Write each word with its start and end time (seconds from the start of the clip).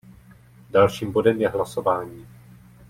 Dalším 0.69 1.11
bodem 1.11 1.41
je 1.41 1.49
hlasování. 1.49 2.27